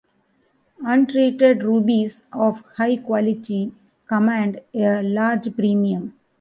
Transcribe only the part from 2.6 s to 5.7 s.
high quality command a large